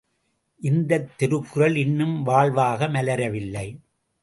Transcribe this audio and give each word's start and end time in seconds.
இந்தத் 0.61 1.17
திருக்குறள் 1.17 1.75
இன்னும் 1.75 2.23
வாழ்வாக 2.23 2.87
மலரவில்லை! 2.87 3.67